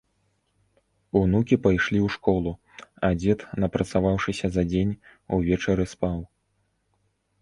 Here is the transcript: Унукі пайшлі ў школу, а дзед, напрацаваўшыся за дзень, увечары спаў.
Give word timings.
Унукі 1.19 1.55
пайшлі 1.65 1.99
ў 1.99 2.15
школу, 2.15 2.51
а 3.09 3.11
дзед, 3.19 3.39
напрацаваўшыся 3.65 4.47
за 4.57 4.63
дзень, 4.73 4.97
увечары 5.39 5.83
спаў. 5.93 6.17